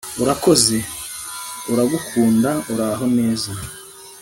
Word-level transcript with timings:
urakoze, 0.21 0.77
uragukunda, 1.71 2.51
uraho 2.73 3.05
neza 3.17 3.51